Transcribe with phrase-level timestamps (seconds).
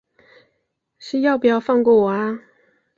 [0.97, 2.39] 是要不要放过我啊